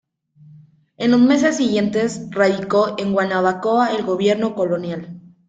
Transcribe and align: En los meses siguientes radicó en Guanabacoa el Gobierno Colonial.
En 0.97 1.11
los 1.11 1.19
meses 1.19 1.57
siguientes 1.57 2.25
radicó 2.31 2.95
en 2.97 3.13
Guanabacoa 3.13 3.93
el 3.93 4.03
Gobierno 4.03 4.55
Colonial. 4.55 5.21